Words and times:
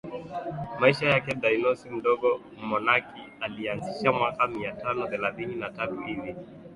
Maisha 0.79 1.05
yake 1.09 1.35
Dionisi 1.35 1.89
Mdogo 1.89 2.41
mmonaki 2.61 3.21
aliyeanzisha 3.39 4.11
mwaka 4.11 4.47
mia 4.47 4.71
tano 4.71 5.07
thelathini 5.07 5.55
na 5.55 5.69
tatu 5.71 5.97
hivi 5.99 6.35